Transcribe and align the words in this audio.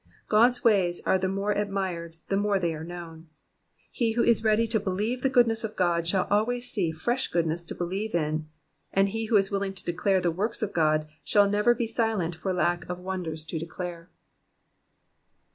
God's 0.29 0.63
ways 0.63 0.99
are 1.05 1.19
the 1.19 1.27
more 1.27 1.51
admired 1.51 2.17
the 2.29 2.35
more 2.35 2.57
they 2.57 2.73
are 2.73 2.83
known. 2.83 3.27
He 3.91 4.13
who 4.13 4.23
is 4.23 4.43
ready 4.43 4.65
to 4.65 4.79
believe 4.79 5.21
the 5.21 5.29
good 5.29 5.45
ness 5.45 5.63
of 5.63 5.75
God 5.75 6.07
shall 6.07 6.27
always 6.31 6.71
see 6.71 6.91
fresh 6.91 7.27
goodness 7.27 7.63
to 7.65 7.75
believe 7.75 8.15
in, 8.15 8.49
and 8.91 9.09
he 9.09 9.25
who 9.27 9.37
is 9.37 9.51
willing 9.51 9.73
to 9.75 9.85
declare 9.85 10.19
the 10.19 10.31
works 10.31 10.63
of 10.63 10.73
God 10.73 11.07
shall 11.23 11.47
never 11.47 11.75
be 11.75 11.85
silent 11.85 12.33
for 12.35 12.51
lack 12.51 12.89
of 12.89 12.97
wonders 12.97 13.45
to 13.45 13.59
declare. 13.59 14.09